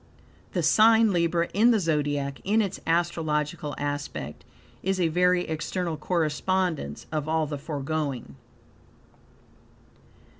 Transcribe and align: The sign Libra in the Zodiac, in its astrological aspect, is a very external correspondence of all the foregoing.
The 0.53 0.63
sign 0.63 1.13
Libra 1.13 1.47
in 1.53 1.69
the 1.69 1.79
Zodiac, 1.79 2.41
in 2.43 2.59
its 2.59 2.79
astrological 2.87 3.75
aspect, 3.77 4.43
is 4.81 4.99
a 4.99 5.09
very 5.09 5.43
external 5.47 5.95
correspondence 5.95 7.05
of 7.11 7.29
all 7.29 7.45
the 7.45 7.59
foregoing. 7.59 8.35